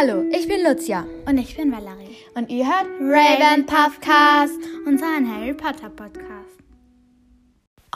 Hallo, 0.00 0.22
ich 0.30 0.46
bin 0.46 0.62
Lucia. 0.62 1.04
Und 1.26 1.38
ich 1.38 1.56
bin 1.56 1.72
Valerie. 1.72 2.16
Und 2.34 2.50
ihr 2.50 2.66
hört 2.66 2.86
Raven 3.00 3.66
Puffcast, 3.66 4.54
unseren 4.86 5.28
Harry 5.28 5.52
Potter 5.52 5.90
Podcast. 5.90 6.60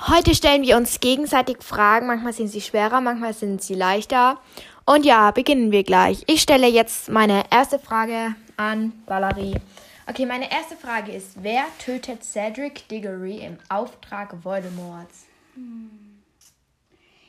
Heute 0.08 0.34
stellen 0.34 0.62
wir 0.62 0.76
uns 0.76 0.98
gegenseitig 0.98 1.58
Fragen. 1.60 2.08
Manchmal 2.08 2.32
sind 2.32 2.48
sie 2.48 2.60
schwerer, 2.60 3.00
manchmal 3.00 3.34
sind 3.34 3.62
sie 3.62 3.74
leichter. 3.74 4.40
Und 4.84 5.04
ja, 5.04 5.30
beginnen 5.30 5.70
wir 5.70 5.84
gleich. 5.84 6.24
Ich 6.26 6.42
stelle 6.42 6.66
jetzt 6.66 7.08
meine 7.08 7.44
erste 7.52 7.78
Frage 7.78 8.34
an 8.56 8.92
Valerie. 9.06 9.60
Okay, 10.08 10.26
meine 10.26 10.50
erste 10.50 10.74
Frage 10.74 11.12
ist, 11.12 11.40
wer 11.40 11.66
tötet 11.78 12.24
Cedric 12.24 12.88
Diggory 12.88 13.44
im 13.44 13.58
Auftrag 13.68 14.42
Voldemorts? 14.42 15.26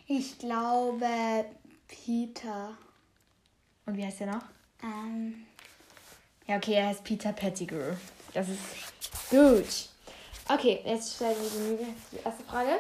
Ich 0.08 0.40
glaube 0.40 1.46
Peter. 1.88 2.76
Und 3.86 3.98
wie 3.98 4.06
heißt 4.06 4.22
er 4.22 4.28
noch? 4.28 4.44
Ähm, 4.84 5.46
Ja, 6.48 6.58
okay, 6.58 6.74
er 6.74 6.88
heißt 6.88 7.04
Peter 7.04 7.32
Pettigrew. 7.34 7.96
Das 8.34 8.48
ist 8.50 8.60
gut. 9.30 9.90
Okay, 10.50 10.82
jetzt 10.86 11.16
stellen 11.16 11.36
wir 11.40 11.78
die 12.12 12.18
erste 12.24 12.44
Frage. 12.44 12.80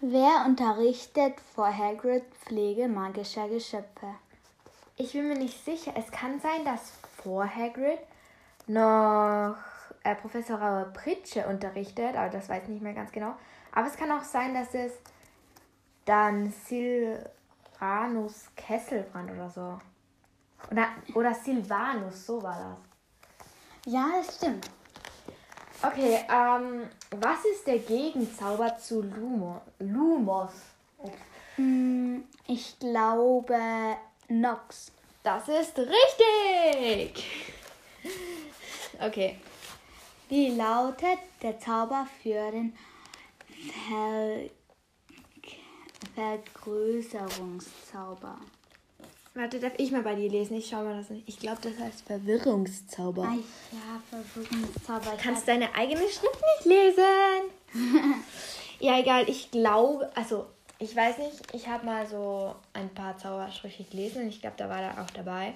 wer 0.00 0.44
unterrichtet 0.46 1.34
vor 1.54 1.76
Hagrid 1.76 2.24
Pflege 2.44 2.88
magischer 2.88 3.48
Geschöpfe? 3.48 4.14
Ich 4.96 5.12
bin 5.12 5.28
mir 5.28 5.36
nicht 5.38 5.64
sicher. 5.64 5.92
Es 5.96 6.10
kann 6.10 6.40
sein, 6.40 6.64
dass 6.64 6.92
vor 7.22 7.46
Hagrid 7.46 7.98
noch 8.66 9.56
äh, 10.04 10.14
Professor 10.14 10.86
Pritsche 10.94 11.46
unterrichtet, 11.46 12.16
aber 12.16 12.30
das 12.30 12.48
weiß 12.48 12.62
ich 12.64 12.68
nicht 12.70 12.82
mehr 12.82 12.94
ganz 12.94 13.12
genau. 13.12 13.34
Aber 13.72 13.86
es 13.86 13.96
kann 13.96 14.10
auch 14.10 14.24
sein, 14.24 14.54
dass 14.54 14.72
es 14.74 14.92
dann 16.04 16.50
Silvanus 16.66 18.48
Kesselbrand 18.56 19.30
oder 19.32 19.50
so. 19.50 19.78
Oder, 20.70 20.88
oder 21.14 21.34
Silvanus, 21.34 22.26
so 22.26 22.42
war 22.42 22.78
das. 23.84 23.92
Ja, 23.92 24.08
das 24.18 24.36
stimmt. 24.36 24.70
Okay, 25.82 26.24
ähm, 26.28 26.88
was 27.20 27.44
ist 27.44 27.66
der 27.66 27.78
Gegenzauber 27.78 28.76
zu 28.76 29.02
Lumo, 29.02 29.60
Lumos? 29.78 30.50
Hm, 31.56 32.24
Ich 32.46 32.78
glaube 32.78 33.96
Nox. 34.28 34.92
Das 35.22 35.48
ist 35.48 35.78
richtig! 35.78 37.24
Okay. 39.00 39.40
Wie 40.28 40.50
lautet 40.50 41.18
der 41.42 41.58
Zauber 41.58 42.06
für 42.22 42.50
den 42.50 42.76
Ver 43.88 44.50
Vergrößerungszauber? 46.14 48.36
Warte, 49.34 49.60
darf 49.60 49.72
ich 49.76 49.92
mal 49.92 50.02
bei 50.02 50.14
dir 50.14 50.28
lesen? 50.30 50.56
Ich 50.56 50.68
schau 50.68 50.82
mal 50.82 50.96
das 50.96 51.10
nicht. 51.10 51.28
Ich 51.28 51.38
glaube, 51.38 51.58
das 51.62 51.78
heißt 51.78 52.02
Verwirrungszauber. 52.06 53.22
Ah 53.22 53.34
ja, 53.72 54.02
Verwirrungszauber. 54.10 55.14
Ich 55.16 55.22
Kannst 55.22 55.46
deine 55.46 55.74
eigene 55.74 56.00
Schrift 56.00 56.42
nicht 56.56 56.64
lesen? 56.64 57.04
ja, 58.80 58.98
egal. 58.98 59.28
Ich 59.28 59.50
glaube, 59.50 60.10
also 60.14 60.46
ich 60.80 60.94
weiß 60.94 61.18
nicht. 61.18 61.54
Ich 61.54 61.68
habe 61.68 61.86
mal 61.86 62.06
so 62.06 62.54
ein 62.72 62.88
paar 62.90 63.16
Zauberschriften 63.18 63.88
gelesen 63.90 64.22
und 64.22 64.28
ich 64.28 64.40
glaube, 64.40 64.56
da 64.56 64.68
war 64.68 64.80
da 64.80 65.02
auch 65.02 65.10
dabei. 65.10 65.54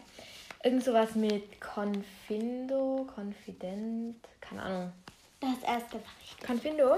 Irgend 0.65 0.85
sowas 0.85 1.15
mit 1.17 1.61
Confindo, 1.61 3.09
Confident, 3.17 4.17
keine 4.41 4.63
Ahnung. 4.63 4.93
das 5.41 5.69
erste 5.69 5.95
war 5.95 6.03
richtig. 6.21 6.47
Confindo? 6.47 6.97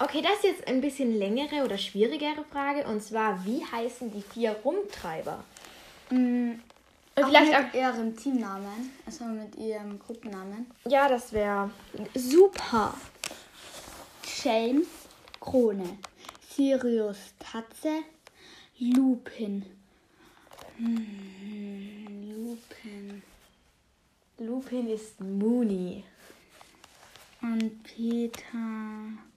Okay, 0.00 0.22
das 0.22 0.34
ist 0.34 0.44
jetzt 0.44 0.68
ein 0.68 0.80
bisschen 0.80 1.18
längere 1.18 1.64
oder 1.64 1.76
schwierigere 1.76 2.44
Frage. 2.52 2.86
Und 2.86 3.02
zwar, 3.02 3.44
wie 3.44 3.64
heißen 3.64 4.12
die 4.12 4.22
vier 4.22 4.52
Rumtreiber? 4.64 5.42
Mhm. 6.10 6.60
Auch 7.16 7.26
vielleicht 7.26 7.50
mit 7.50 7.70
auch. 7.70 7.74
ihrem 7.74 8.16
Teamnamen, 8.16 8.92
also 9.04 9.24
mit 9.24 9.56
ihrem 9.56 9.98
Gruppennamen. 9.98 10.66
Ja, 10.86 11.08
das 11.08 11.32
wäre 11.32 11.70
super. 12.14 12.94
James 14.44 14.86
Krone, 15.40 15.98
Sirius 16.48 17.18
Tatze, 17.40 18.04
Lupin. 18.78 19.66
Hm, 20.76 22.46
Lupin. 22.46 23.22
Lupin 24.38 24.88
ist 24.88 25.20
Mooney. 25.20 26.04
Und 27.40 27.82
Peter 27.84 28.42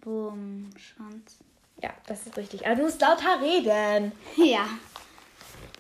Wurmschwanz. 0.02 1.38
Ja, 1.82 1.94
das 2.08 2.26
ist 2.26 2.38
richtig. 2.38 2.66
Aber 2.66 2.76
du 2.76 2.84
musst 2.84 3.02
lauter 3.02 3.42
reden. 3.42 4.12
Ja. 4.38 4.68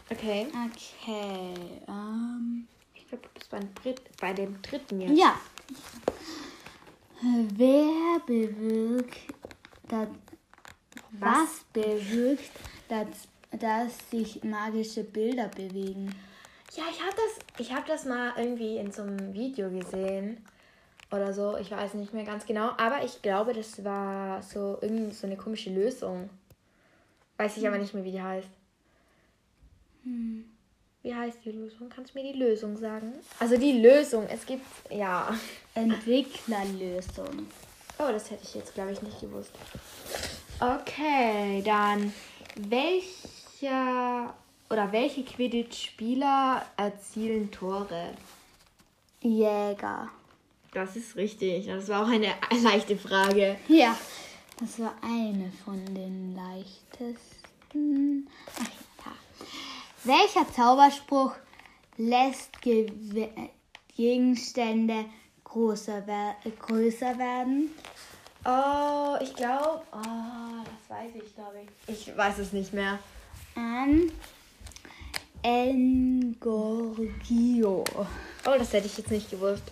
Okay. 0.10 0.48
Okay. 0.48 1.54
Ähm. 1.88 2.68
Ich 2.94 3.08
glaube, 3.08 3.28
du 3.28 3.58
bist 3.58 3.74
Dritt, 3.84 4.18
bei 4.20 4.34
dem 4.34 4.62
dritten 4.62 5.02
jetzt. 5.02 5.18
Ja. 5.18 5.40
Wer 7.22 8.20
bewirkt, 8.26 9.18
dass, 9.88 10.08
was 11.12 11.64
bewirkt, 11.72 12.52
dass, 12.88 13.08
dass 13.60 14.10
sich 14.10 14.44
magische 14.44 15.04
Bilder 15.04 15.48
bewegen? 15.50 16.14
Ja, 16.76 16.84
ich 16.90 17.02
habe 17.02 17.16
das, 17.16 17.66
ich 17.66 17.74
hab 17.74 17.86
das 17.86 18.06
mal 18.06 18.34
irgendwie 18.38 18.78
in 18.78 18.92
so 18.92 19.04
einem 19.04 19.34
Video 19.34 19.70
gesehen. 19.70 20.44
Oder 21.12 21.34
so. 21.34 21.58
Ich 21.58 21.70
weiß 21.70 21.96
nicht 21.96 22.14
mehr 22.14 22.24
ganz 22.24 22.46
genau. 22.46 22.72
Aber 22.78 23.04
ich 23.04 23.22
glaube, 23.22 23.54
das 23.54 23.84
war 23.84 24.42
so 24.42 24.78
irgend 24.82 25.14
so 25.14 25.28
eine 25.28 25.36
komische 25.36 25.70
Lösung. 25.70 26.30
Weiß 27.38 27.58
ich 27.58 27.68
aber 27.68 27.78
nicht 27.78 27.94
mehr, 27.94 28.04
wie 28.04 28.12
die 28.12 28.22
heißt. 28.22 28.48
Wie 31.04 31.14
heißt 31.16 31.40
die 31.44 31.52
Lösung? 31.52 31.90
Kannst 31.90 32.14
du 32.14 32.20
mir 32.20 32.32
die 32.32 32.40
Lösung 32.40 32.78
sagen? 32.78 33.14
Also 33.40 33.58
die 33.58 33.82
Lösung. 33.82 34.26
Es 34.28 34.46
gibt, 34.46 34.66
ja. 34.90 35.36
Entwicklerlösung. 35.76 37.48
Oh, 38.00 38.12
das 38.12 38.32
hätte 38.32 38.44
ich 38.44 38.56
jetzt, 38.56 38.74
glaube 38.74 38.92
ich, 38.92 39.02
nicht 39.02 39.20
gewusst. 39.20 39.52
Okay, 40.60 41.62
dann 41.64 42.14
welcher 42.56 44.34
oder 44.70 44.92
welche 44.92 45.24
Quidditch-Spieler 45.24 46.66
erzielen 46.78 47.52
Tore? 47.52 48.14
Jäger. 49.22 50.10
Das 50.74 50.96
ist 50.96 51.16
richtig. 51.18 51.68
Das 51.68 51.90
war 51.90 52.04
auch 52.04 52.10
eine 52.10 52.34
leichte 52.64 52.98
Frage. 52.98 53.58
Ja. 53.68 53.98
Das 54.60 54.80
war 54.80 54.94
eine 55.02 55.52
von 55.66 55.84
den 55.94 56.36
leichtesten. 56.36 58.30
Ach 58.56 59.06
ja. 59.06 59.12
Welcher 60.04 60.52
Zauberspruch 60.54 61.34
lässt 61.98 62.62
Ge 62.62 62.92
Gegenstände 63.96 65.06
größer, 65.44 66.04
wer 66.06 66.36
größer 66.60 67.18
werden? 67.18 67.72
Oh, 68.46 69.18
ich 69.22 69.36
glaube. 69.36 69.82
Oh, 69.92 70.64
das 70.64 70.90
weiß 70.90 71.12
ich, 71.16 71.36
glaube 71.36 71.60
ich. 71.88 72.08
Ich 72.08 72.18
weiß 72.18 72.40
es 72.40 72.54
nicht 72.54 72.74
mehr. 72.74 72.98
An 73.56 74.10
Engorgio. 75.44 77.04
Oh, 77.96 78.06
das 78.58 78.72
hätte 78.74 78.88
ich 78.88 78.98
jetzt 78.98 79.12
nicht 79.12 79.30
gewusst. 79.30 79.72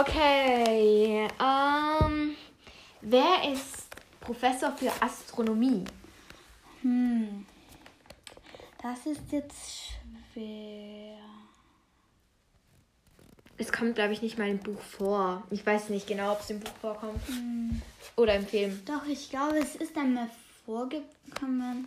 Okay. 0.00 1.26
Ähm, 1.40 2.36
wer 3.00 3.50
ist 3.50 3.86
Professor 4.20 4.70
für 4.72 4.90
Astronomie? 5.00 5.84
Hm. 6.82 7.46
Das 8.82 9.06
ist 9.06 9.32
jetzt 9.32 9.94
schwer. 10.34 11.16
Es 13.56 13.72
kommt, 13.72 13.94
glaube 13.94 14.12
ich, 14.12 14.20
nicht 14.20 14.36
mal 14.36 14.50
im 14.50 14.58
Buch 14.58 14.80
vor. 14.80 15.42
Ich 15.50 15.64
weiß 15.64 15.88
nicht 15.88 16.06
genau, 16.06 16.32
ob 16.32 16.40
es 16.40 16.50
im 16.50 16.60
Buch 16.60 16.76
vorkommt. 16.82 17.22
Oder 18.16 18.34
im 18.34 18.46
Film. 18.46 18.82
Doch, 18.84 19.06
ich 19.06 19.30
glaube, 19.30 19.58
es 19.58 19.76
ist 19.76 19.96
einmal 19.96 20.28
vorgekommen. 20.66 21.86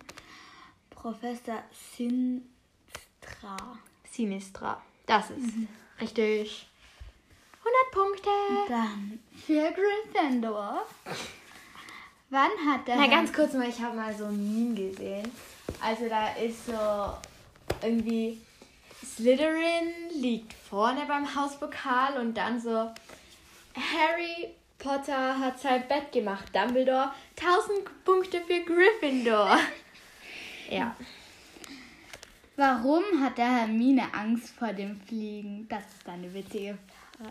Professor 0.89 1.61
Sinstra. 1.95 3.57
Sinistra. 4.09 4.81
Das 5.05 5.29
ist 5.29 5.53
richtig. 6.01 6.69
100 7.69 7.91
Punkte. 7.91 8.29
Dann 8.67 9.19
für 9.45 9.71
Gryffindor. 9.71 10.85
Wann 12.29 12.51
hat 12.67 12.87
der 12.87 12.95
Na, 12.95 13.07
ganz 13.07 13.33
kurz 13.33 13.53
mal, 13.53 13.67
ich 13.67 13.81
habe 13.81 13.95
mal 13.95 14.15
so 14.15 14.25
ein 14.25 14.37
Meme 14.37 14.89
gesehen. 14.89 15.31
Also 15.81 16.07
da 16.07 16.33
ist 16.33 16.65
so 16.65 17.17
irgendwie 17.81 18.39
Slytherin 19.03 19.93
liegt 20.11 20.53
vorne 20.53 21.05
beim 21.07 21.35
Hauspokal 21.35 22.19
und 22.19 22.35
dann 22.35 22.59
so 22.59 22.91
Harry 23.75 24.49
Potter 24.77 25.39
hat 25.39 25.59
sein 25.59 25.87
Bett 25.87 26.11
gemacht. 26.11 26.53
Dumbledore 26.53 27.11
1000 27.39 28.05
Punkte 28.05 28.41
für 28.41 28.61
Gryffindor. 28.61 29.57
Ja. 30.71 30.95
Warum 32.57 33.03
hat 33.23 33.39
der 33.39 33.61
Hermine 33.61 34.03
Angst 34.13 34.53
vor 34.55 34.71
dem 34.71 35.01
Fliegen? 35.01 35.67
Das 35.67 35.81
ist 35.81 36.07
eine 36.07 36.31
witzige 36.31 36.77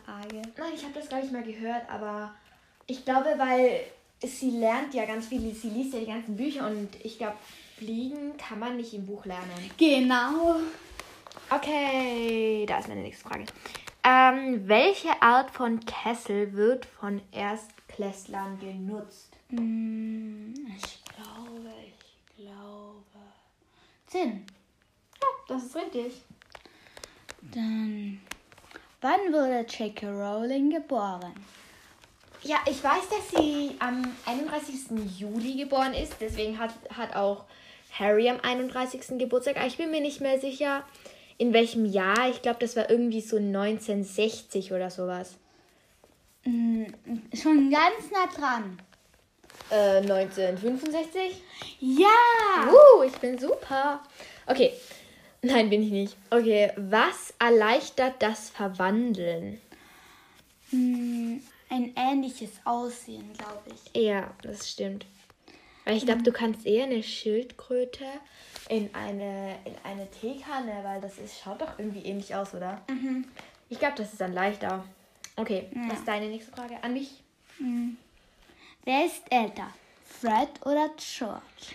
Frage. 0.04 0.42
Nein, 0.56 0.72
ich 0.74 0.84
habe 0.84 0.94
das 0.94 1.08
gar 1.08 1.20
nicht 1.20 1.32
mal 1.32 1.42
gehört, 1.42 1.88
aber 1.90 2.34
ich 2.86 3.04
glaube, 3.04 3.34
weil 3.36 3.80
sie 4.22 4.50
lernt 4.50 4.94
ja 4.94 5.04
ganz 5.06 5.26
viel, 5.28 5.54
sie 5.54 5.70
liest 5.70 5.94
ja 5.94 6.00
die 6.00 6.06
ganzen 6.06 6.36
Bücher 6.36 6.66
und 6.66 6.88
ich 7.04 7.18
glaube, 7.18 7.36
fliegen 7.76 8.36
kann 8.36 8.58
man 8.58 8.76
nicht 8.76 8.92
im 8.92 9.06
Buch 9.06 9.24
lernen. 9.24 9.70
Genau. 9.78 10.56
Okay, 11.50 12.66
da 12.66 12.78
ist 12.78 12.88
meine 12.88 13.02
nächste 13.02 13.28
Frage. 13.28 13.46
Ähm, 14.04 14.68
welche 14.68 15.22
Art 15.22 15.50
von 15.50 15.80
Kessel 15.80 16.52
wird 16.52 16.86
von 16.86 17.20
Erstklässlern 17.32 18.58
genutzt? 18.58 19.36
Hm, 19.50 20.54
ich 20.76 21.02
glaube, 21.04 21.72
ich 21.86 22.44
glaube. 22.44 23.02
Zehn. 24.06 24.46
Ja, 25.20 25.26
das 25.48 25.64
ist 25.64 25.76
richtig. 25.76 26.22
Dann. 27.42 28.20
Wann 29.00 29.32
wurde 29.32 29.64
J.K. 29.68 30.08
Rowling 30.08 30.70
geboren? 30.70 31.32
Ja, 32.42 32.56
ich 32.66 32.82
weiß, 32.82 33.08
dass 33.08 33.40
sie 33.40 33.76
am 33.78 34.02
31. 34.26 35.18
Juli 35.18 35.56
geboren 35.56 35.94
ist. 35.94 36.14
Deswegen 36.20 36.58
hat, 36.58 36.72
hat 36.96 37.14
auch 37.14 37.44
Harry 37.92 38.28
am 38.28 38.40
31. 38.40 39.18
Geburtstag. 39.18 39.56
Aber 39.56 39.66
ich 39.66 39.76
bin 39.76 39.92
mir 39.92 40.00
nicht 40.00 40.20
mehr 40.20 40.40
sicher, 40.40 40.84
in 41.36 41.52
welchem 41.52 41.84
Jahr. 41.84 42.28
Ich 42.28 42.42
glaube, 42.42 42.58
das 42.58 42.74
war 42.74 42.90
irgendwie 42.90 43.20
so 43.20 43.36
1960 43.36 44.72
oder 44.72 44.90
sowas. 44.90 45.36
Hm, 46.42 46.92
schon 47.34 47.70
ganz 47.70 48.10
nah 48.10 48.26
dran. 48.26 48.82
Äh, 49.70 49.98
1965? 49.98 51.40
Ja! 51.78 52.06
Uh, 52.68 53.04
ich 53.04 53.16
bin 53.18 53.38
super. 53.38 54.02
Okay. 54.46 54.72
Nein, 55.42 55.70
bin 55.70 55.82
ich 55.82 55.90
nicht. 55.90 56.16
Okay, 56.30 56.72
was 56.76 57.32
erleichtert 57.38 58.20
das 58.20 58.50
Verwandeln? 58.50 59.60
Hm, 60.70 61.40
ein 61.70 61.92
ähnliches 61.96 62.50
Aussehen, 62.64 63.32
glaube 63.34 63.62
ich. 63.72 64.02
Ja, 64.02 64.30
das 64.42 64.70
stimmt. 64.70 65.06
Weil 65.84 65.96
ich 65.96 66.04
glaube, 66.04 66.22
du 66.22 66.32
kannst 66.32 66.66
eher 66.66 66.84
eine 66.84 67.02
Schildkröte 67.02 68.04
in 68.68 68.94
eine, 68.94 69.56
in 69.64 69.74
eine 69.84 70.10
Teekanne, 70.10 70.80
weil 70.82 71.00
das 71.00 71.16
ist, 71.18 71.40
schaut 71.40 71.62
doch 71.62 71.78
irgendwie 71.78 72.04
ähnlich 72.04 72.34
aus, 72.34 72.52
oder? 72.52 72.82
Ich 73.70 73.78
glaube, 73.78 73.94
das 73.96 74.12
ist 74.12 74.20
dann 74.20 74.32
leichter. 74.34 74.84
Okay, 75.36 75.68
was 75.88 76.00
ist 76.00 76.08
deine 76.08 76.26
nächste 76.26 76.52
Frage? 76.52 76.82
An 76.82 76.92
mich? 76.92 77.22
Wer 78.84 79.06
ist 79.06 79.22
älter? 79.30 79.72
Fred 80.04 80.48
oder 80.66 80.90
George? 80.96 81.74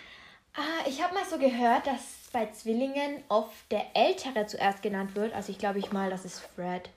Ah, 0.53 0.87
ich 0.87 1.01
habe 1.01 1.15
mal 1.15 1.25
so 1.25 1.39
gehört, 1.39 1.87
dass 1.87 2.22
bei 2.33 2.47
Zwillingen 2.51 3.23
oft 3.29 3.71
der 3.71 3.85
Ältere 3.93 4.45
zuerst 4.47 4.81
genannt 4.81 5.15
wird. 5.15 5.33
Also 5.33 5.51
ich 5.51 5.57
glaube 5.57 5.79
ich 5.79 5.93
mal, 5.93 6.09
das 6.09 6.25
ist 6.25 6.39
Fred. 6.39 6.89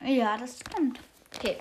Ja, 0.00 0.38
das 0.38 0.60
stimmt. 0.60 1.00
Okay. 1.36 1.58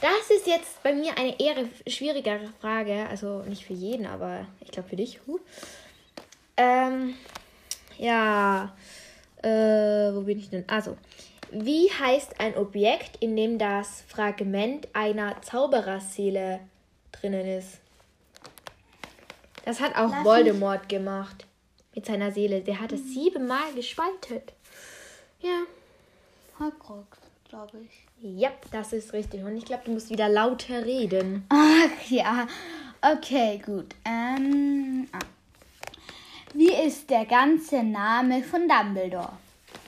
Das 0.00 0.30
ist 0.30 0.46
jetzt 0.46 0.80
bei 0.84 0.92
mir 0.92 1.18
eine 1.18 1.40
eher 1.40 1.56
schwierigere 1.88 2.52
Frage. 2.60 3.06
Also 3.08 3.42
nicht 3.42 3.64
für 3.64 3.72
jeden, 3.72 4.06
aber 4.06 4.46
ich 4.60 4.70
glaube 4.70 4.88
für 4.88 4.96
dich. 4.96 5.18
Huh. 5.26 5.40
Ähm, 6.56 7.14
ja. 7.96 8.76
Äh, 9.42 10.14
wo 10.14 10.20
bin 10.22 10.38
ich 10.38 10.50
denn? 10.50 10.64
Also, 10.68 10.96
wie 11.50 11.90
heißt 11.90 12.40
ein 12.40 12.56
Objekt, 12.56 13.16
in 13.20 13.36
dem 13.36 13.58
das 13.58 14.02
Fragment 14.06 14.88
einer 14.92 15.40
Zaubererseele 15.42 16.60
drinnen 17.12 17.46
ist? 17.46 17.78
Das 19.64 19.80
hat 19.80 19.96
auch 19.96 20.10
Lass 20.10 20.24
Voldemort 20.24 20.88
gemacht. 20.88 21.47
Mit 21.94 22.06
seiner 22.06 22.30
Seele. 22.32 22.60
Der 22.60 22.80
hat 22.80 22.92
es 22.92 23.12
siebenmal 23.12 23.72
gespaltet. 23.74 24.52
Ja. 25.40 25.62
Horcrux, 26.58 27.18
glaube 27.48 27.78
ich. 27.78 28.08
Ja, 28.20 28.50
das 28.72 28.92
ist 28.92 29.12
richtig. 29.12 29.44
Und 29.44 29.56
ich 29.56 29.64
glaube, 29.64 29.84
du 29.84 29.92
musst 29.92 30.10
wieder 30.10 30.28
lauter 30.28 30.84
reden. 30.84 31.46
Ach 31.48 32.10
ja. 32.10 32.46
Okay, 33.00 33.62
gut. 33.64 33.94
Ähm, 34.04 35.08
ah. 35.12 35.18
Wie 36.54 36.72
ist 36.72 37.08
der 37.10 37.26
ganze 37.26 37.82
Name 37.82 38.42
von 38.42 38.68
Dumbledore? 38.68 39.32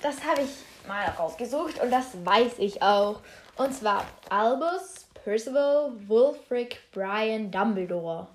Das 0.03 0.23
habe 0.25 0.43
ich 0.43 0.87
mal 0.87 1.07
rausgesucht 1.07 1.83
und 1.83 1.91
das 1.91 2.25
weiß 2.25 2.59
ich 2.59 2.81
auch. 2.83 3.21
Und 3.57 3.75
zwar 3.75 4.05
Albus 4.29 5.07
Percival 5.25 5.93
Wulfric 6.07 6.79
Brian 6.93 7.51
Dumbledore. 7.51 8.29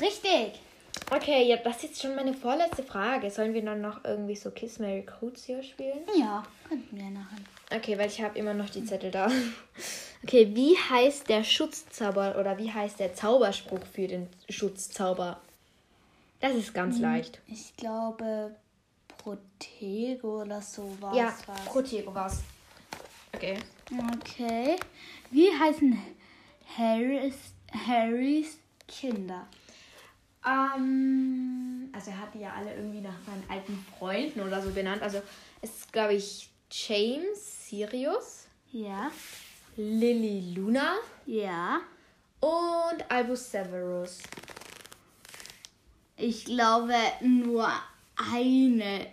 Richtig. 0.00 0.60
Okay, 1.10 1.48
ja, 1.48 1.56
das 1.56 1.76
ist 1.76 1.82
jetzt 1.82 2.02
schon 2.02 2.14
meine 2.14 2.34
vorletzte 2.34 2.84
Frage. 2.84 3.30
Sollen 3.30 3.52
wir 3.52 3.64
dann 3.64 3.80
noch 3.80 4.04
irgendwie 4.04 4.36
so 4.36 4.50
Kiss 4.50 4.78
Mary 4.78 5.04
Crucio 5.04 5.60
spielen? 5.62 6.00
Ja, 6.16 6.44
könnten 6.68 6.96
wir 6.96 7.10
nachher. 7.10 7.38
Okay, 7.74 7.98
weil 7.98 8.08
ich 8.08 8.22
habe 8.22 8.38
immer 8.38 8.54
noch 8.54 8.70
die 8.70 8.84
Zettel 8.84 9.10
da. 9.10 9.30
Okay, 10.22 10.54
wie 10.54 10.76
heißt 10.76 11.30
der 11.30 11.44
Schutzzauber 11.44 12.36
oder 12.38 12.58
wie 12.58 12.70
heißt 12.70 13.00
der 13.00 13.14
Zauberspruch 13.14 13.80
für 13.90 14.06
den 14.06 14.28
Schutzzauber? 14.50 15.40
Das 16.40 16.54
ist 16.54 16.74
ganz 16.74 16.98
leicht. 16.98 17.40
Ich 17.46 17.74
glaube, 17.76 18.54
Protego 19.16 20.42
oder 20.42 20.60
sowas. 20.60 21.16
Ja, 21.16 21.34
war's. 21.46 21.64
Protego 21.64 22.14
war's. 22.14 22.40
Okay. 23.32 23.56
Okay. 24.14 24.76
Wie 25.30 25.48
heißen 25.58 25.98
Harrys, 26.76 27.36
Harrys 27.72 28.58
Kinder? 28.86 29.46
Ähm, 30.46 31.90
also 31.92 32.10
er 32.10 32.18
hat 32.20 32.34
die 32.34 32.40
ja 32.40 32.52
alle 32.56 32.74
irgendwie 32.74 33.00
nach 33.00 33.16
seinen 33.26 33.44
alten 33.48 33.84
Freunden 33.98 34.40
oder 34.40 34.60
so 34.62 34.70
benannt. 34.70 35.02
Also 35.02 35.20
es 35.60 35.70
ist, 35.70 35.92
glaube 35.92 36.14
ich, 36.14 36.48
James 36.70 37.68
Sirius, 37.68 38.46
Ja. 38.72 39.10
Lily 39.76 40.54
Luna 40.54 40.94
Ja. 41.26 41.80
und 42.40 43.10
Albus 43.10 43.50
Severus. 43.50 44.18
Ich 46.16 46.44
glaube, 46.44 46.94
nur 47.22 47.68
eine 48.32 49.06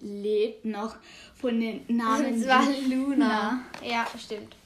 lebt 0.00 0.64
noch 0.64 0.96
von 1.36 1.60
den 1.60 1.84
Namen. 1.88 2.34
Und 2.34 2.42
zwar 2.42 2.64
Luna. 2.88 3.60
Ja, 3.82 4.06
stimmt. 4.18 4.56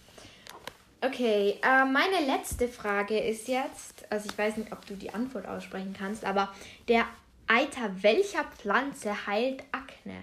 Okay, 1.04 1.58
äh, 1.62 1.84
meine 1.84 2.24
letzte 2.24 2.68
Frage 2.68 3.18
ist 3.18 3.48
jetzt, 3.48 4.04
also 4.10 4.28
ich 4.30 4.38
weiß 4.38 4.56
nicht, 4.56 4.72
ob 4.72 4.86
du 4.86 4.94
die 4.94 5.12
Antwort 5.12 5.46
aussprechen 5.46 5.94
kannst, 5.98 6.24
aber 6.24 6.54
der 6.88 7.06
Eiter 7.46 7.90
welcher 8.02 8.44
Pflanze 8.44 9.26
heilt 9.26 9.64
Akne? 9.72 10.22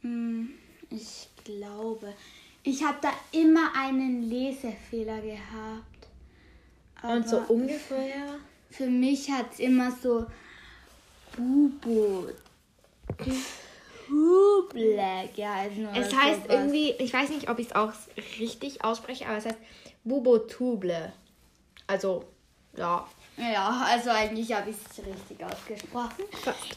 Hm, 0.00 0.50
Ich 0.90 1.28
glaube, 1.44 2.12
ich 2.64 2.82
habe 2.82 2.98
da 3.00 3.12
immer 3.30 3.70
einen 3.76 4.22
Lesefehler 4.22 5.20
gehabt. 5.20 6.08
Und 7.02 7.28
so 7.28 7.38
Aber 7.38 7.50
ungefähr? 7.50 8.38
Für 8.70 8.86
mich 8.86 9.30
hat 9.30 9.52
es 9.52 9.60
immer 9.60 9.92
so 9.92 10.26
Bubo. 11.36 12.30
Huble 14.12 15.28
geheißen. 15.34 15.88
oder 15.88 15.96
Es 15.96 16.14
heißt 16.14 16.42
sowas. 16.44 16.54
irgendwie, 16.56 16.90
ich 16.92 17.12
weiß 17.12 17.30
nicht, 17.30 17.48
ob 17.48 17.58
ich 17.58 17.68
es 17.68 17.74
auch 17.74 17.92
richtig 18.38 18.84
ausspreche, 18.84 19.26
aber 19.26 19.38
es 19.38 19.46
heißt 19.46 19.58
Bubotuble. 20.04 21.12
Also, 21.86 22.24
ja. 22.76 23.06
Ja, 23.36 23.86
also 23.86 24.10
eigentlich 24.10 24.52
habe 24.52 24.70
ich 24.70 24.76
es 24.76 24.98
richtig 25.04 25.44
ausgesprochen. 25.44 26.24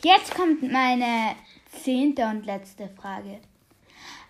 Jetzt 0.04 0.34
kommt 0.34 0.64
meine 0.64 1.36
zehnte 1.84 2.24
und 2.26 2.46
letzte 2.46 2.90
Frage. 2.90 3.40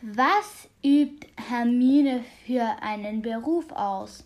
Was 0.01 0.67
übt 0.83 1.27
Hermine 1.50 2.24
für 2.45 2.65
einen 2.81 3.21
Beruf 3.21 3.71
aus? 3.71 4.24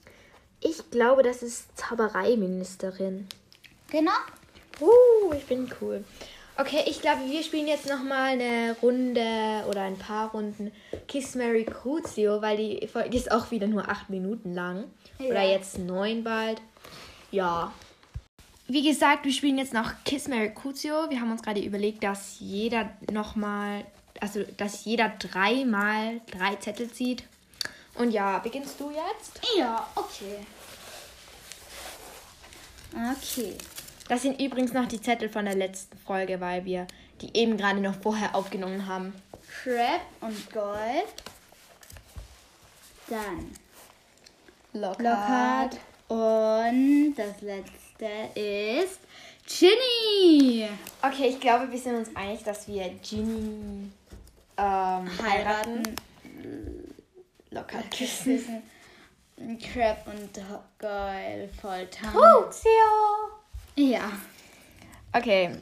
Ich 0.61 0.89
glaube, 0.91 1.23
das 1.23 1.43
ist 1.43 1.77
Zaubereiministerin. 1.77 3.27
Genau. 3.91 4.11
Uh, 4.81 5.33
ich 5.33 5.45
bin 5.45 5.71
cool. 5.81 6.03
Okay, 6.59 6.83
ich 6.87 6.99
glaube, 7.01 7.21
wir 7.25 7.41
spielen 7.41 7.69
jetzt 7.69 7.87
nochmal 7.87 8.33
eine 8.33 8.75
Runde 8.81 9.63
oder 9.69 9.83
ein 9.83 9.97
paar 9.97 10.31
Runden 10.31 10.73
Kiss 11.07 11.35
Mary 11.35 11.63
Crucio, 11.63 12.41
weil 12.41 12.57
die 12.57 12.85
Folge 12.85 13.15
ist 13.15 13.31
auch 13.31 13.49
wieder 13.49 13.65
nur 13.65 13.87
acht 13.87 14.09
Minuten 14.09 14.53
lang. 14.53 14.91
Oder 15.19 15.41
Ja. 15.41 15.51
jetzt 15.51 15.77
neun 15.77 16.21
bald. 16.25 16.61
Ja. 17.31 17.71
Wie 18.67 18.83
gesagt, 18.83 19.23
wir 19.23 19.31
spielen 19.31 19.57
jetzt 19.57 19.73
noch 19.73 19.89
Kiss 20.03 20.27
Mary 20.27 20.53
Crucio. 20.53 21.09
Wir 21.09 21.21
haben 21.21 21.31
uns 21.31 21.43
gerade 21.43 21.61
überlegt, 21.61 22.03
dass 22.03 22.41
jeder 22.41 22.89
nochmal, 23.09 23.85
also 24.19 24.43
dass 24.57 24.83
jeder 24.83 25.13
dreimal 25.17 26.19
drei 26.29 26.55
Zettel 26.57 26.91
zieht. 26.91 27.23
Und 27.95 28.11
ja, 28.11 28.37
beginnst 28.39 28.77
du 28.81 28.91
jetzt? 28.91 29.39
Ja, 29.57 29.87
okay. 29.95 30.45
Okay. 32.91 33.55
Das 34.09 34.23
sind 34.23 34.41
übrigens 34.41 34.73
noch 34.73 34.87
die 34.87 34.99
Zettel 34.99 35.29
von 35.29 35.45
der 35.45 35.55
letzten 35.55 35.95
Folge, 35.99 36.41
weil 36.41 36.65
wir 36.65 36.87
die 37.21 37.37
eben 37.37 37.57
gerade 37.57 37.79
noch 37.79 37.93
vorher 37.93 38.35
aufgenommen 38.35 38.87
haben. 38.87 39.13
Crab 39.63 40.01
und 40.21 40.51
Gold. 40.51 41.13
Dann 43.07 43.51
Lockhart. 44.73 45.77
Und 46.07 47.13
das 47.15 47.41
letzte 47.41 48.39
ist 48.39 48.99
Ginny. 49.45 50.67
Okay, 51.03 51.27
ich 51.29 51.39
glaube, 51.39 51.71
wir 51.71 51.79
sind 51.79 51.95
uns 51.95 52.15
einig, 52.15 52.43
dass 52.43 52.67
wir 52.67 52.89
Ginny 53.03 53.91
ähm, 54.57 55.09
heiraten. 55.23 55.83
Locker 57.51 57.83
küssen. 57.95 58.63
Crab 59.59 60.07
und 60.07 60.33
Gold 60.79 61.51
voll 61.61 61.87
tanzen. 61.87 62.19
Crucio! 62.19 63.08
Ja. 63.79 64.11
Okay. 65.13 65.55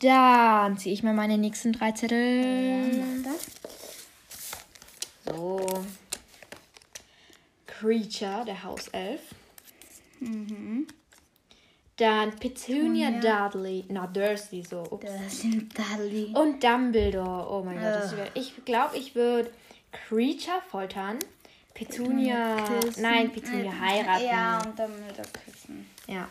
Dann 0.00 0.76
ziehe 0.76 0.94
ich 0.94 1.02
mal 1.02 1.14
meine 1.14 1.38
nächsten 1.38 1.72
drei 1.72 1.92
Zettel. 1.92 3.24
Ja, 3.24 3.32
So. 5.26 5.84
Creature, 7.66 8.44
der 8.44 8.62
Hauself. 8.62 9.20
Mhm. 10.20 10.86
Dann 11.96 12.36
Petunia 12.36 13.10
Dudley. 13.10 13.84
Na, 13.88 14.06
Dursley 14.06 14.62
so. 14.62 14.82
Ups. 14.90 15.40
Sind 15.40 15.72
Dudley. 15.76 16.32
Und 16.34 16.62
Dumbledore. 16.62 17.50
Oh 17.50 17.62
mein 17.64 17.76
Gott. 17.76 17.84
Das 17.84 18.12
Ugh. 18.12 18.18
wär, 18.18 18.30
ich 18.34 18.64
glaube, 18.64 18.96
ich 18.96 19.14
würde 19.14 19.50
Creature 19.92 20.62
foltern. 20.70 21.18
Petunia. 21.74 22.56
Küssen. 22.66 23.02
Nein, 23.02 23.32
Petunia 23.32 23.72
heiraten. 23.80 24.24
Ja, 24.24 24.58
und 24.58 24.78
der 24.78 24.88
küssen. 25.26 25.88
Ja. 26.06 26.28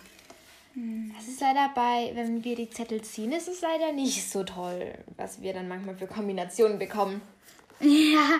Das 1.15 1.27
ist 1.27 1.41
leider 1.41 1.69
bei, 1.73 2.11
wenn 2.13 2.43
wir 2.43 2.55
die 2.55 2.69
Zettel 2.69 3.01
ziehen, 3.01 3.31
ist 3.31 3.47
es 3.47 3.61
leider 3.61 3.91
nicht 3.93 4.29
so 4.29 4.43
toll, 4.43 4.93
was 5.15 5.41
wir 5.41 5.53
dann 5.53 5.67
manchmal 5.67 5.95
für 5.97 6.05
Kombinationen 6.07 6.77
bekommen. 6.77 7.19
Ja, 7.79 8.39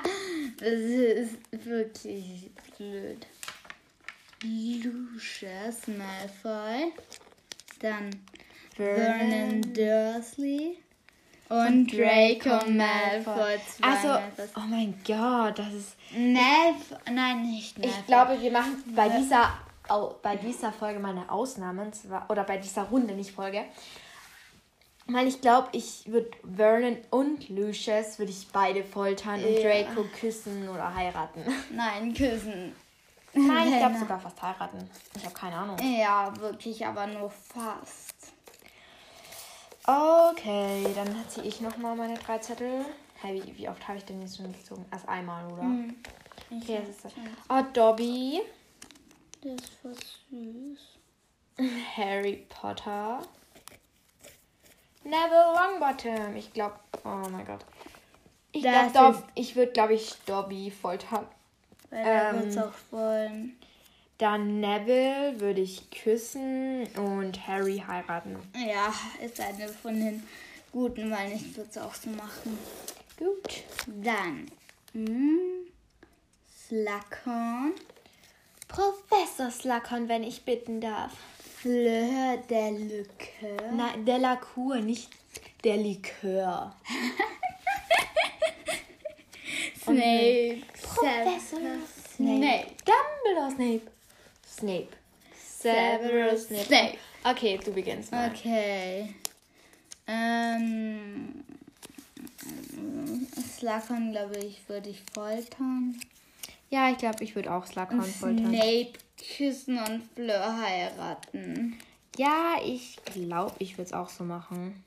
das 0.59 0.71
ist 0.71 1.37
wirklich 1.51 2.49
blöd. 2.77 3.25
Lucius 4.43 5.87
Malfoy. 5.87 6.91
Dann 7.79 8.09
Vernon 8.75 9.61
Dursley. 9.73 10.77
Und 11.49 11.91
Draco 11.91 12.69
Malfoy. 12.69 13.57
Also, 13.81 14.07
was- 14.35 14.51
oh 14.57 14.67
mein 14.67 14.93
Gott, 15.07 15.57
das 15.59 15.73
ist. 15.73 15.95
Malfoy. 16.11 16.97
Nein, 17.13 17.41
nicht 17.43 17.77
Malfoy. 17.79 17.95
Ich 17.99 18.05
glaube, 18.07 18.41
wir 18.41 18.51
machen 18.51 18.83
bei 18.95 19.09
dieser, 19.09 19.53
au- 19.89 20.15
bei 20.21 20.35
dieser 20.35 20.71
Folge 20.71 20.99
mal 20.99 21.11
eine 21.11 21.31
Ausnahme. 21.31 21.83
und 21.83 21.95
zwar- 21.95 22.29
Oder 22.29 22.43
bei 22.43 22.57
dieser 22.57 22.83
Runde, 22.83 23.13
nicht 23.13 23.31
Folge. 23.31 23.65
Weil 25.09 25.27
ich 25.27 25.39
glaube, 25.39 25.69
ich 25.71 26.03
würde 26.11 26.29
Vernon 26.55 26.97
und 27.11 27.47
Lucius 27.49 28.19
würde 28.19 28.31
ich 28.31 28.47
beide 28.51 28.83
foltern 28.83 29.41
und 29.43 29.53
Ja. 29.59 29.83
Draco 29.83 30.03
küssen 30.19 30.67
oder 30.67 30.93
heiraten. 30.93 31.41
Nein, 31.71 32.13
küssen. 32.13 32.75
Nein, 33.33 33.67
ich 33.71 33.77
glaube 33.79 33.97
sogar 33.97 34.19
fast 34.19 34.41
heiraten. 34.41 34.89
Ich 35.15 35.23
habe 35.23 35.33
keine 35.33 35.55
Ahnung. 35.55 35.77
Ja, 35.79 36.33
wirklich, 36.39 36.85
aber 36.85 37.07
nur 37.07 37.29
fast. 37.29 38.33
Okay, 39.85 40.85
dann 40.95 41.07
ziehe 41.29 41.45
ich 41.45 41.61
nochmal 41.61 41.95
meine 41.95 42.15
drei 42.17 42.39
Zettel. 42.39 42.83
Hey, 43.21 43.41
wie, 43.45 43.57
wie 43.57 43.69
oft 43.69 43.87
habe 43.87 43.97
ich 43.97 44.05
denn 44.05 44.21
jetzt 44.21 44.37
schon 44.37 44.51
gezogen? 44.51 44.85
Erst 44.91 45.07
einmal, 45.07 45.45
oder? 45.51 45.63
Ich 46.49 46.63
Okay, 46.63 46.79
das 46.81 46.89
ist 46.89 47.05
das. 47.05 47.13
Oh, 47.49 47.61
Dobby. 47.73 48.41
Das 49.47 49.63
ist 49.63 49.73
voll 49.81 49.95
süß. 50.29 50.79
Harry 51.95 52.45
Potter. 52.49 53.21
Neville 55.05 55.53
Longbottom. 55.55 56.35
Ich 56.35 56.51
glaube, 56.51 56.75
oh 57.05 57.29
mein 57.29 57.45
Gott. 57.45 57.63
Ich 58.51 58.61
glaube, 58.63 58.91
Dob 58.91 59.23
ich 59.35 59.55
würde, 59.55 59.71
glaube 59.71 59.93
ich, 59.93 60.15
Dobby 60.25 60.69
foltern. 60.69 61.25
Weil 61.89 61.99
er 62.05 62.29
Ähm, 62.31 62.39
wird's 62.41 62.57
auch 62.57 62.73
wollen. 62.91 63.57
Dann 64.17 64.59
Neville 64.59 65.39
würde 65.39 65.61
ich 65.61 65.89
küssen 65.91 66.87
und 66.97 67.47
Harry 67.47 67.81
heiraten. 67.87 68.35
Ja, 68.53 68.93
ist 69.23 69.39
eine 69.39 69.69
von 69.69 69.97
den 69.97 70.27
guten, 70.73 71.09
weil 71.09 71.31
ich 71.31 71.55
würde 71.55 71.69
es 71.69 71.77
auch 71.77 71.93
so 71.93 72.09
machen. 72.09 72.57
Gut. 73.17 73.63
Dann. 74.03 74.51
Hm, 74.91 75.39
Slughorn. 76.67 77.73
Professor 78.67 79.51
Slughorn, 79.51 80.09
wenn 80.09 80.23
ich 80.23 80.43
bitten 80.43 80.81
darf. 80.81 81.11
Fleur 81.61 82.37
de 82.49 82.71
Lücke. 82.71 83.57
Nein, 83.73 84.05
der 84.05 84.19
Lacour, 84.19 84.77
nicht 84.77 85.09
der 85.63 85.77
Likör. 85.77 86.75
Snape. 89.81 90.61
Professor 90.81 91.59
Severus 91.59 92.15
Snape. 92.15 92.67
Dumbledore 92.85 93.51
Snape. 93.51 93.91
Snape. 94.45 94.89
Severus 95.59 96.47
Snape. 96.47 96.65
Snape. 96.65 96.97
Okay, 97.23 97.59
du 97.63 97.71
beginnst 97.71 98.11
mal. 98.11 98.29
Okay. 98.29 99.15
Ähm. 100.07 101.43
Slughorn, 103.57 104.11
glaube 104.11 104.37
ich, 104.37 104.67
würde 104.67 104.89
ich 104.89 105.01
foltern. 105.13 105.99
Ja, 106.69 106.89
ich 106.89 106.97
glaube, 106.97 107.23
ich 107.23 107.35
würde 107.35 107.53
auch 107.53 107.65
Slughorn 107.65 108.03
foltern. 108.03 108.49
Snape 108.49 108.93
küssen 109.37 109.79
und 109.79 110.03
Fleur 110.13 110.57
heiraten. 110.61 111.79
Ja, 112.17 112.55
ich 112.63 112.97
glaube, 113.05 113.53
ich 113.59 113.77
würde 113.77 113.87
es 113.87 113.93
auch 113.93 114.09
so 114.09 114.23
machen. 114.23 114.83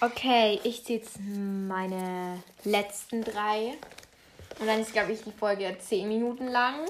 Okay, 0.00 0.60
ich 0.64 0.84
ziehe 0.84 0.98
jetzt 0.98 1.18
meine 1.20 2.42
letzten 2.64 3.22
drei. 3.22 3.74
Und 4.58 4.66
dann 4.66 4.80
ist, 4.80 4.92
glaube 4.92 5.12
ich, 5.12 5.22
die 5.22 5.32
Folge 5.32 5.76
10 5.78 6.08
Minuten 6.08 6.48
lang. 6.48 6.86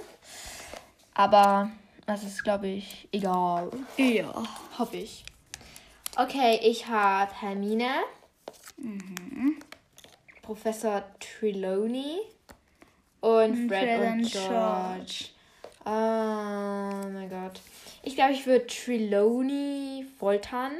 Aber 1.14 1.70
das 2.06 2.22
ist, 2.22 2.44
glaube 2.44 2.68
ich, 2.68 3.08
egal. 3.12 3.70
Ja. 3.96 4.42
Hoffe 4.78 4.98
ich. 4.98 5.24
Okay, 6.16 6.60
ich 6.62 6.86
habe 6.86 7.32
Hermine. 7.40 7.90
Professor 10.42 11.04
Trelawney. 11.18 12.20
Und 13.20 13.68
Fred, 13.68 13.82
Fred 13.82 14.00
und 14.00 14.12
und 14.12 14.32
George. 14.32 15.24
Oh 15.84 15.90
mein 17.12 17.28
Gott. 17.28 17.60
Ich 18.02 18.14
glaube, 18.14 18.32
ich 18.32 18.46
würde 18.46 18.66
Trelawney 18.66 20.06
foltern. 20.18 20.72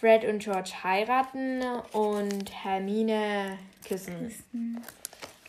Fred 0.00 0.24
und 0.24 0.38
George 0.38 0.70
heiraten 0.82 1.62
und 1.92 2.50
Hermine 2.64 3.58
küssen. 3.86 4.34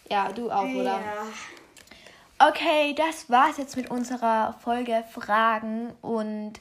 Ja, 0.09 0.31
du 0.31 0.51
auch, 0.51 0.63
oder? 0.63 0.99
Ja. 0.99 2.49
Okay, 2.49 2.93
das 2.95 3.29
war's 3.29 3.57
jetzt 3.57 3.77
mit 3.77 3.89
unserer 3.91 4.53
Folge 4.61 5.03
Fragen 5.11 5.93
und 6.01 6.53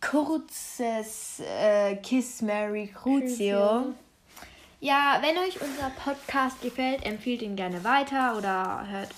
kurzes 0.00 1.40
äh, 1.40 1.96
Kiss 1.96 2.40
Mary 2.40 2.86
Crucio. 2.86 3.94
Ja, 4.80 5.18
wenn 5.20 5.36
euch 5.36 5.60
unser 5.60 5.90
Podcast 5.90 6.62
gefällt, 6.62 7.04
empfiehlt 7.04 7.42
ihn 7.42 7.54
gerne 7.54 7.84
weiter 7.84 8.36
oder 8.36 8.86
hört 8.88 9.10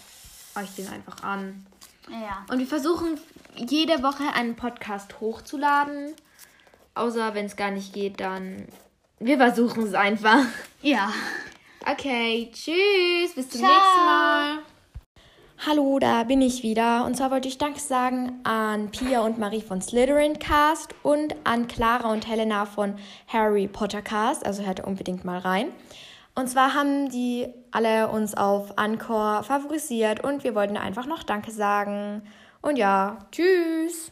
euch 0.57 0.75
den 0.75 0.89
einfach 0.89 1.23
an. 1.23 1.65
Ja. 2.11 2.45
Und 2.51 2.59
wir 2.59 2.67
versuchen 2.67 3.19
jede 3.55 4.03
Woche 4.03 4.25
einen 4.35 4.57
Podcast 4.57 5.21
hochzuladen. 5.21 6.15
Außer 6.95 7.35
wenn 7.35 7.47
es 7.47 7.57
gar 7.57 7.71
nicht 7.71 7.93
geht, 7.93 8.21
dann 8.21 8.67
wir 9.21 9.39
versuchen 9.39 9.85
es 9.85 9.95
einfach. 9.95 10.45
Ja. 10.83 11.13
Okay, 11.89 12.51
tschüss, 12.53 13.35
bis 13.35 13.49
zum 13.49 13.61
Ciao. 13.61 13.73
nächsten 13.73 14.05
Mal. 14.05 14.59
Hallo, 15.65 16.01
da 16.01 16.25
bin 16.25 16.43
ich 16.43 16.65
wieder. 16.65 17.05
Und 17.05 17.17
zwar 17.17 17.31
wollte 17.31 17.47
ich 17.47 17.57
Danke 17.57 17.79
sagen 17.79 18.41
an 18.43 18.91
Pia 18.91 19.21
und 19.21 19.39
Marie 19.39 19.61
von 19.61 19.81
Slytherin 19.81 20.41
Cast 20.41 20.93
und 21.05 21.37
an 21.45 21.69
Clara 21.69 22.11
und 22.11 22.27
Helena 22.27 22.67
von 22.67 22.97
Harry 23.29 23.69
Potter 23.69 24.03
Cast. 24.03 24.45
Also 24.45 24.65
hört 24.65 24.81
unbedingt 24.81 25.25
mal 25.25 25.39
rein. 25.39 25.69
Und 26.35 26.49
zwar 26.49 26.75
haben 26.75 27.11
die 27.11 27.47
alle 27.71 28.09
uns 28.09 28.35
auf 28.35 28.77
Anchor 28.77 29.45
favorisiert 29.45 30.25
und 30.25 30.43
wir 30.43 30.57
wollten 30.57 30.77
einfach 30.77 31.07
noch 31.07 31.23
Danke 31.23 31.53
sagen. 31.53 32.23
Und 32.61 32.77
ja, 32.77 33.19
tschüss. 33.31 34.11